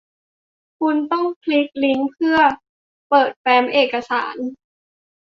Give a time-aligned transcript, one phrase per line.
[0.79, 2.37] คุณต้องคลิกลิ้งก์เพื่อ
[3.09, 4.35] เปิดแฟ้มเอกสาร